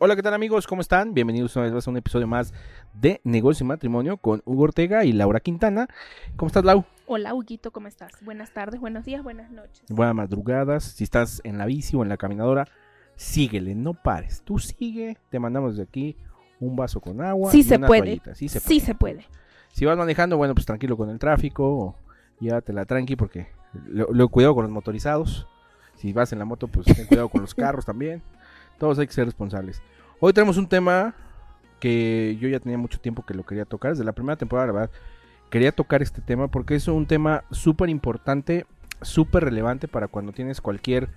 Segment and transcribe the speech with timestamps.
[0.00, 0.66] Hola, ¿qué tal amigos?
[0.66, 1.12] ¿Cómo están?
[1.12, 2.52] Bienvenidos una vez más a un episodio más
[2.94, 5.88] de Negocio y Matrimonio con Hugo Ortega y Laura Quintana.
[6.36, 6.84] ¿Cómo estás, Lau?
[7.06, 8.12] Hola, Huguito, ¿cómo estás?
[8.22, 9.82] Buenas tardes, buenos días, buenas noches.
[9.88, 10.84] Buenas madrugadas.
[10.84, 12.68] Si estás en la bici o en la caminadora,
[13.16, 14.42] síguele, no pares.
[14.44, 16.16] Tú sigue, te mandamos de aquí
[16.60, 17.50] un vaso con agua.
[17.50, 18.02] Sí y se una puede.
[18.02, 18.34] toallita.
[18.36, 18.80] Sí se Sí puede.
[18.80, 19.26] se puede.
[19.72, 21.64] Si vas manejando, bueno, pues tranquilo con el tráfico.
[21.66, 21.96] O
[22.38, 23.48] llévatela tranqui porque
[23.88, 25.48] lo, lo- cuidado con los motorizados.
[25.96, 28.22] Si vas en la moto, pues ten cuidado con los carros también.
[28.78, 29.82] Todos hay que ser responsables.
[30.20, 31.14] Hoy tenemos un tema
[31.80, 33.92] que yo ya tenía mucho tiempo que lo quería tocar.
[33.92, 34.90] Desde la primera temporada, la verdad,
[35.50, 38.66] quería tocar este tema porque es un tema súper importante,
[39.02, 41.08] súper relevante para cuando tienes cualquier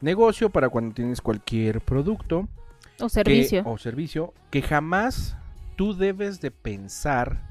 [0.00, 2.48] negocio, para cuando tienes cualquier producto
[3.00, 3.62] O que- servicio.
[3.66, 5.36] o servicio que jamás
[5.76, 7.49] tú debes de pensar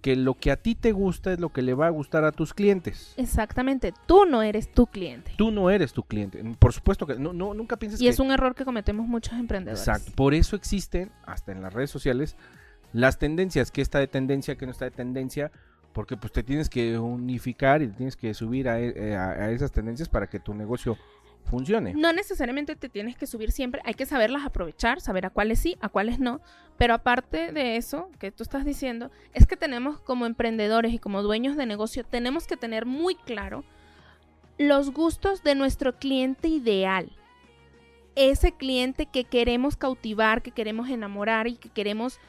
[0.00, 2.32] que lo que a ti te gusta es lo que le va a gustar a
[2.32, 3.14] tus clientes.
[3.16, 5.32] Exactamente, tú no eres tu cliente.
[5.36, 6.42] Tú no eres tu cliente.
[6.58, 9.34] Por supuesto que no, no nunca pienses Y que es un error que cometemos muchos
[9.34, 9.80] emprendedores.
[9.80, 10.12] Exacto.
[10.14, 12.36] Por eso existen hasta en las redes sociales
[12.92, 15.50] las tendencias, que está de tendencia, que no está de tendencia,
[15.98, 19.72] porque pues te tienes que unificar y tienes que subir a, e- a- a esas
[19.72, 20.96] tendencias para que tu negocio
[21.42, 21.92] funcione.
[21.92, 25.76] No necesariamente te tienes que subir siempre, hay que saberlas aprovechar, saber a cuáles sí,
[25.80, 26.40] a cuáles no.
[26.76, 31.20] Pero aparte de eso que tú estás diciendo, es que tenemos como emprendedores y como
[31.20, 33.64] dueños de negocio, tenemos que tener muy claro
[34.56, 37.10] los gustos de nuestro cliente ideal.
[38.14, 42.20] Ese cliente que queremos cautivar, que queremos enamorar y que queremos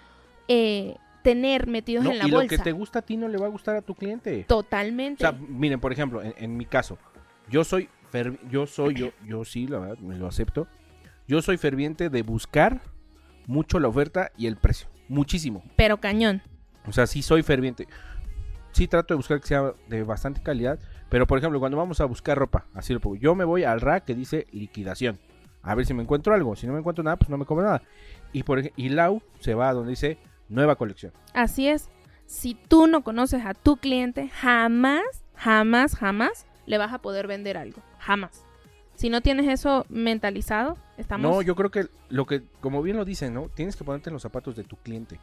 [0.48, 2.50] eh, tener metidos No, en la y lo bolsa.
[2.58, 4.46] que te gusta a ti no le va a gustar a tu cliente.
[4.48, 5.26] Totalmente.
[5.26, 6.98] O sea, miren, por ejemplo, en, en mi caso,
[7.50, 10.68] yo soy, fer- yo soy, yo, yo sí, la verdad, me lo acepto.
[11.28, 12.82] Yo soy ferviente de buscar
[13.46, 15.64] mucho la oferta y el precio, muchísimo.
[15.76, 16.42] pero cañón.
[16.88, 17.88] O sea, sí soy ferviente.
[18.72, 22.06] Sí trato de buscar que sea de bastante calidad, pero por ejemplo, cuando vamos a
[22.06, 25.18] buscar ropa, así lo pongo, yo me voy al rack que dice liquidación.
[25.62, 26.56] A ver si me encuentro algo.
[26.56, 27.82] Si no me encuentro nada, pues no me compro nada.
[28.32, 30.18] Y por y Lau se va a donde dice
[30.50, 31.14] nueva colección.
[31.34, 31.90] Así es.
[32.26, 35.04] Si tú no conoces a tu cliente, jamás,
[35.36, 37.82] jamás, jamás le vas a poder vender algo.
[38.00, 38.46] Jamás.
[38.96, 41.32] Si no tienes eso mentalizado, estamos...
[41.32, 43.50] No, yo creo que lo que, como bien lo dicen, ¿no?
[43.50, 45.20] Tienes que ponerte en los zapatos de tu cliente.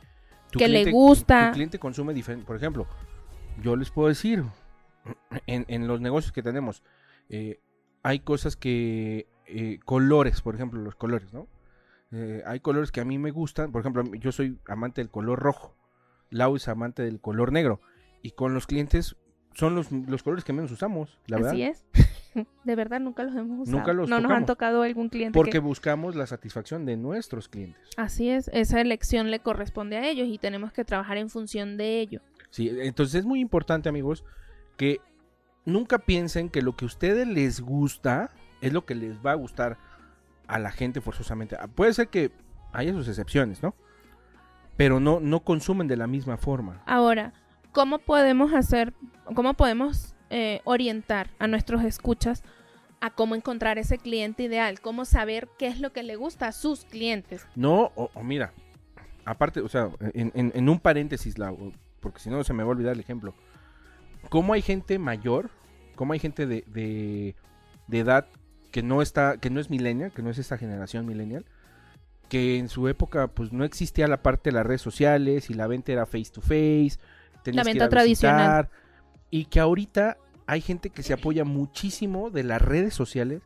[0.51, 1.49] Tu Que le gusta.
[1.49, 2.47] Tu cliente consume diferente.
[2.47, 2.87] Por ejemplo,
[3.63, 4.45] yo les puedo decir,
[5.47, 6.83] en, en los negocios que tenemos,
[7.29, 7.61] eh,
[8.03, 11.47] hay cosas que, eh, colores, por ejemplo, los colores, ¿no?
[12.13, 13.73] Eh, hay colores que a mí me gustan.
[13.73, 15.77] Por ejemplo, yo soy amante del color rojo.
[16.31, 17.81] Lau es amante del color negro.
[18.23, 19.17] Y con los clientes
[19.55, 21.53] son los, los colores que menos usamos, la verdad.
[21.53, 21.85] Así es.
[22.65, 23.79] De verdad, nunca los hemos usado.
[23.79, 27.49] Nunca los no nos han tocado algún cliente Porque que- buscamos la satisfacción de nuestros
[27.49, 27.81] clientes.
[27.97, 28.49] Así es.
[28.53, 32.21] Esa elección le corresponde a ellos y tenemos que trabajar en función de ello.
[32.51, 34.23] Sí, entonces es muy importante, amigos,
[34.77, 35.01] que
[35.65, 38.31] nunca piensen que lo que a ustedes les gusta
[38.61, 39.79] es lo que les va a gustar
[40.49, 41.57] a la gente forzosamente.
[41.59, 42.31] Ah, Puede ser que
[42.73, 43.75] haya sus excepciones, ¿no?
[44.77, 46.83] Pero no, no consumen de la misma forma.
[46.87, 47.33] Ahora,
[47.73, 48.93] ¿cómo podemos hacer,
[49.35, 52.43] cómo podemos eh, orientar a nuestros escuchas
[53.01, 54.81] a cómo encontrar ese cliente ideal?
[54.81, 57.47] ¿Cómo saber qué es lo que le gusta a sus clientes?
[57.55, 58.53] No, o, o mira,
[59.25, 61.55] aparte, o sea, en, en- en un paréntesis, la,
[62.01, 63.35] porque si no se me va a olvidar el ejemplo.
[64.29, 65.51] ¿Cómo hay gente mayor?
[65.95, 67.35] ¿Cómo hay gente de, de,
[67.87, 68.27] de edad
[68.71, 71.45] que no está, que no es millennial, que no es esta generación millennial?
[72.29, 75.67] Que en su época, pues no existía la parte de las redes sociales y la
[75.67, 76.99] venta era face to face.
[77.45, 78.69] que ir venta a tradicional.
[79.31, 80.17] Y que ahorita
[80.47, 83.43] hay gente que se apoya muchísimo de las redes sociales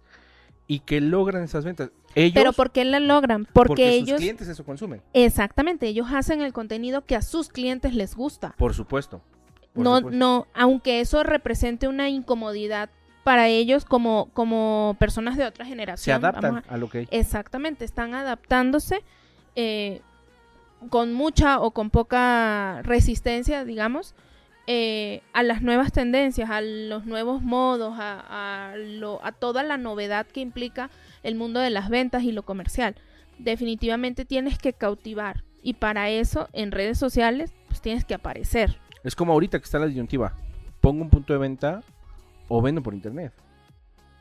[0.67, 1.91] y que logran esas ventas.
[2.15, 3.45] Ellos, Pero ¿por qué la logran?
[3.53, 5.03] Porque, porque sus clientes eso consumen.
[5.13, 8.55] exactamente, ellos hacen el contenido que a sus clientes les gusta.
[8.59, 9.23] Por supuesto.
[9.73, 10.19] por No, supuesto.
[10.19, 12.91] no, aunque eso represente una incomodidad
[13.25, 16.05] para ellos como, como personas de otra generación.
[16.05, 17.09] Se adaptan a- a lo que hay.
[17.11, 19.03] Exactamente, están adaptándose
[19.57, 20.01] eh,
[20.89, 24.15] con mucha o con poca resistencia, digamos,
[24.67, 29.77] eh, a las nuevas tendencias, a los nuevos modos, a, a lo- a toda la
[29.77, 30.89] novedad que implica
[31.23, 32.95] el mundo de las ventas y lo comercial.
[33.39, 38.79] Definitivamente tienes que cautivar y para eso en redes sociales pues tienes que aparecer.
[39.03, 40.35] Es como ahorita que está la disyuntiva.
[40.81, 41.83] Pongo un punto de venta
[42.51, 43.33] o vendo por internet.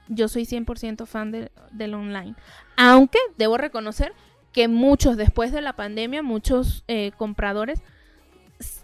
[0.08, 2.36] Yo soy 100% fan de- del online.
[2.78, 4.14] Aunque debo reconocer
[4.54, 7.82] que muchos, después de la pandemia, muchos eh, compradores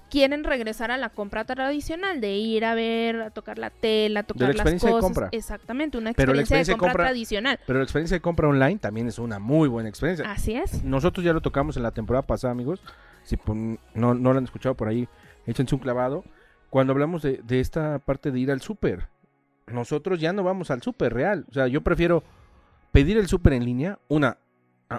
[0.09, 4.23] quieren regresar a la compra tradicional, de ir a ver, a tocar la tela, a
[4.23, 5.05] tocar las experiencia de cosas.
[5.05, 5.29] compra.
[5.31, 7.59] Exactamente, una Pero la experiencia, de de compra, tradicional.
[7.65, 10.31] Pero la experiencia de compra online también es una muy buena experiencia.
[10.31, 10.83] Así es.
[10.83, 12.81] Nosotros ya lo tocamos en la temporada pasada, amigos.
[13.23, 15.09] Si no, no lo han escuchado por ahí,
[15.47, 16.23] échense un clavado.
[16.69, 19.07] Cuando hablamos de, de esta parte de ir al súper,
[19.67, 21.45] nosotros ya no vamos al súper real.
[21.49, 22.23] O sea, yo prefiero
[22.91, 23.99] pedir el súper en línea.
[24.07, 24.37] Una,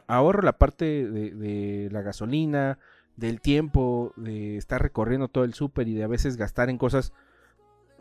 [0.06, 2.78] ahorro la parte de, de la gasolina,
[3.16, 7.12] del tiempo, de estar recorriendo todo el súper y de a veces gastar en cosas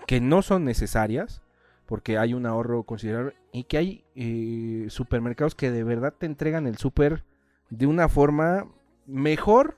[0.07, 1.41] que no son necesarias,
[1.85, 6.67] porque hay un ahorro considerable y que hay eh, supermercados que de verdad te entregan
[6.67, 7.23] el súper
[7.69, 8.67] de una forma
[9.05, 9.77] mejor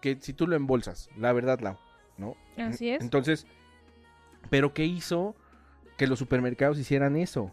[0.00, 1.78] que si tú lo embolsas, la verdad, Lau,
[2.18, 2.36] ¿no?
[2.56, 3.02] Así es.
[3.02, 3.46] Entonces,
[4.50, 5.36] ¿pero qué hizo
[6.02, 7.52] que los supermercados hicieran eso?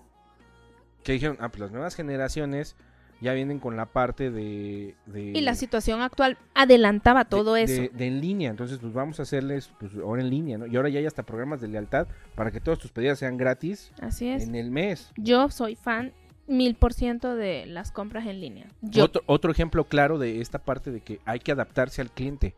[1.03, 2.75] Que dijeron, ah, pues las nuevas generaciones
[3.21, 4.95] ya vienen con la parte de...
[5.05, 7.81] de Y la situación actual adelantaba de- todo de- eso.
[7.95, 10.65] De, en línea, entonces pues vamos a hacerles pues ahora en línea, ¿no?
[10.65, 13.91] Y ahora ya hay hasta programas de lealtad para que todos tus pedidos sean gratis
[14.01, 14.43] Así es.
[14.47, 15.11] en el mes.
[15.17, 16.11] Yo soy fan
[16.47, 18.65] mil por ciento de las compras en línea.
[18.81, 22.55] Yo, Otro, otro ejemplo claro de esta parte de que hay que adaptarse al cliente.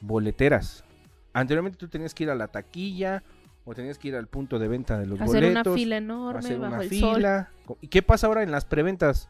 [0.00, 0.84] Boleteras.
[1.32, 3.22] Anteriormente tú tenías que ir a la taquilla
[3.64, 5.66] o tenías que ir al punto de venta de los hacer boletos.
[5.68, 7.14] una fila enorme hacer bajo una el sol.
[7.16, 7.50] fila.
[7.80, 9.28] ¿Y qué pasa ahora en las preventas?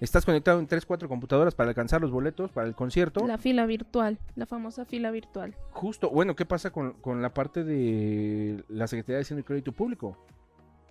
[0.00, 3.26] Estás conectado en 3, 4 computadoras para alcanzar los boletos para el concierto.
[3.26, 5.56] La fila virtual, la famosa fila virtual.
[5.72, 9.72] Justo, bueno, ¿qué pasa con, con la parte de la Secretaría de Hacienda y Crédito
[9.72, 10.16] Público?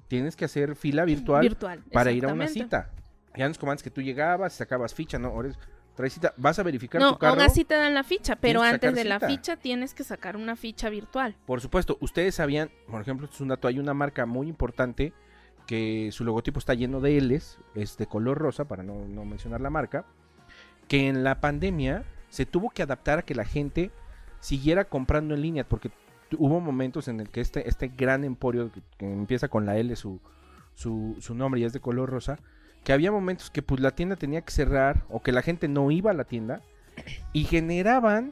[0.10, 1.84] Tienes que hacer fila virtual, Virtual.
[1.92, 2.92] para ir a una cita.
[3.36, 5.30] Ya no es como antes que tú llegabas, sacabas ficha, ¿no?
[5.30, 5.60] Ahora es,
[5.98, 7.34] traes cita, vas a verificar No, tu carro.
[7.34, 10.56] aún así te dan la ficha, pero antes de la ficha tienes que sacar una
[10.56, 11.36] ficha virtual.
[11.46, 15.12] Por supuesto, ustedes sabían, por ejemplo, esto es un dato, hay una marca muy importante
[15.66, 19.60] que su logotipo está lleno de L's, es de color rosa, para no, no mencionar
[19.60, 20.06] la marca,
[20.88, 23.92] que en la pandemia se tuvo que adaptar a que la gente
[24.40, 25.90] siguiera comprando en línea, porque
[26.38, 29.94] hubo momentos en el que este, este gran emporio, que, que empieza con la L
[29.96, 30.22] su,
[30.76, 32.40] su, su nombre y es de color rosa,
[32.88, 35.92] que había momentos que pues la tienda tenía que cerrar o que la gente no
[35.92, 36.62] iba a la tienda
[37.34, 38.32] y generaban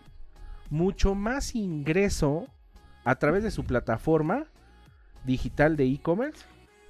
[0.69, 2.47] mucho más ingreso
[3.03, 4.45] a través de su plataforma
[5.25, 6.45] digital de e-commerce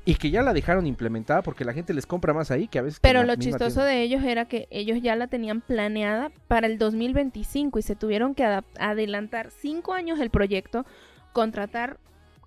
[0.06, 2.84] y que ya la dejaron implementada porque la gente les compra más ahí que a
[2.84, 3.86] veces Pero lo chistoso tienda.
[3.86, 8.36] de ellos era que ellos ya la tenían planeada para el 2025 y se tuvieron
[8.36, 8.44] que
[8.78, 10.86] adelantar cinco años el proyecto,
[11.34, 12.00] contratar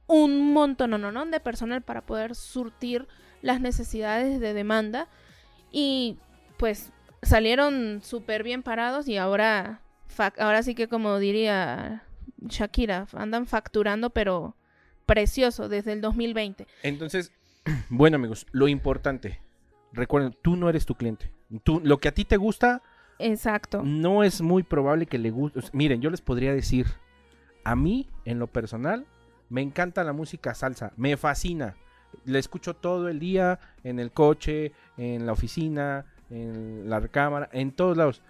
[0.07, 0.93] un montón
[1.33, 3.09] de personal para poder surtir
[3.43, 5.09] las necesidades de demanda
[5.71, 6.19] y
[6.57, 6.93] pues
[7.23, 9.81] salieron súper bien parados y ahora,
[10.39, 12.05] ahora sí que como diría
[12.43, 14.57] Shakira, andan facturando pero
[15.07, 16.67] precioso desde el 2020.
[16.83, 17.33] Entonces,
[17.89, 19.41] bueno amigos, lo importante,
[19.93, 21.33] recuerden, tú no eres tu cliente.
[21.65, 22.83] Tú, lo que a ti te gusta
[23.19, 23.83] Exacto.
[23.83, 25.61] no es muy probable que le guste.
[25.73, 26.87] miren, yo les podría decir,
[27.65, 29.07] a mí, en lo personal,
[29.49, 31.77] me encanta la música salsa, me fascina.
[32.25, 37.73] La escucho todo el día, en el coche, en la oficina, en la recámara, en
[37.73, 38.23] todos lados.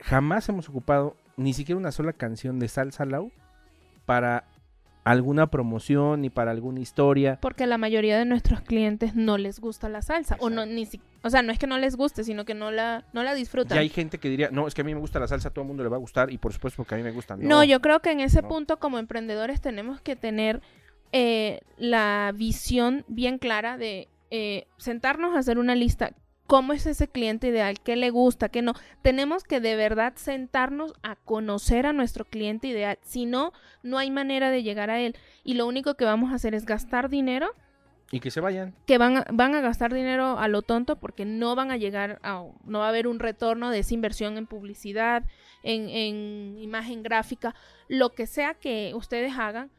[0.00, 3.30] Jamás hemos ocupado ni siquiera una sola canción de salsa Lau
[4.04, 4.44] para
[5.04, 7.38] alguna promoción ni para alguna historia.
[7.40, 10.36] Porque la mayoría de nuestros clientes no les gusta la salsa.
[10.40, 12.70] O no, ni si- o sea, no es que no les guste, sino que no
[12.72, 13.76] la, no la disfrutan.
[13.76, 15.50] Ya hay gente que diría, no, es que a mí me gusta la salsa, a
[15.52, 17.36] todo el mundo le va a gustar y por supuesto porque a mí me gusta.
[17.36, 18.48] no, yo creo que en ese no.
[18.48, 20.60] punto como emprendedores tenemos que tener
[21.18, 26.12] eh, la visión bien clara de eh, sentarnos a hacer una lista.
[26.46, 27.80] ¿Cómo es ese cliente ideal?
[27.80, 28.50] ¿Qué le gusta?
[28.50, 28.74] ¿Qué no?
[29.00, 32.98] Tenemos que de verdad sentarnos a conocer a nuestro cliente ideal.
[33.00, 33.52] Si no,
[33.82, 35.16] no hay manera de llegar a él.
[35.42, 37.48] Y lo único que vamos a hacer es gastar dinero
[38.12, 38.74] Y que se vayan.
[38.86, 42.20] que van a, van a gastar dinero a lo tonto porque no van a llegar
[42.22, 45.24] a, no va a haber un retorno de esa inversión en publicidad,
[45.62, 47.54] en, en imagen gráfica,
[47.88, 49.70] lo que sea que ustedes hagan,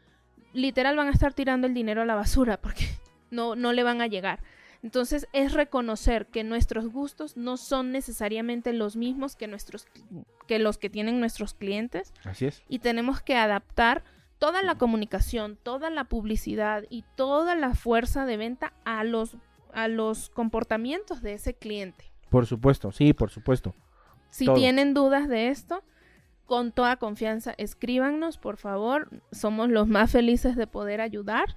[0.53, 2.85] literal van a estar tirando el dinero a la basura porque
[3.31, 4.41] no, no le van a llegar.
[4.83, 9.87] Entonces es reconocer que nuestros gustos no son necesariamente los mismos que, nuestros,
[10.47, 12.63] que los que tienen nuestros clientes Así es.
[12.69, 14.03] y tenemos que adaptar
[14.37, 19.35] toda la comunicación, toda la publicidad y toda la fuerza de venta a los,
[19.73, 22.11] a los comportamientos de ese cliente.
[22.29, 23.73] Por supuesto, sí, por supuesto.
[24.29, 24.55] Si Todo.
[24.55, 25.83] tienen dudas de esto,
[26.47, 29.09] con toda confianza, escríbanos, por favor.
[29.31, 31.55] Somos los más felices de poder ayudar.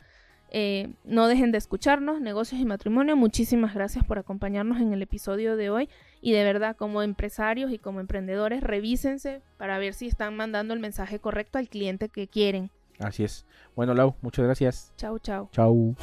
[0.52, 3.16] Eh, no dejen de escucharnos, negocios y matrimonio.
[3.16, 5.88] Muchísimas gracias por acompañarnos en el episodio de hoy.
[6.20, 10.80] Y de verdad, como empresarios y como emprendedores, revísense para ver si están mandando el
[10.80, 12.70] mensaje correcto al cliente que quieren.
[12.98, 13.46] Así es.
[13.74, 14.92] Bueno, Lau, muchas gracias.
[14.96, 15.48] Chau, chau.
[15.52, 15.96] Chau.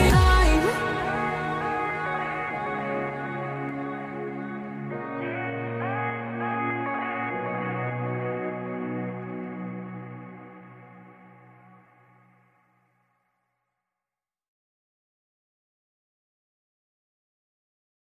[0.00, 0.29] We got